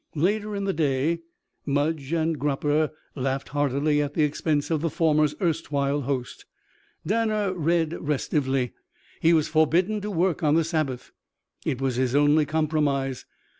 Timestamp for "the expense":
4.15-4.71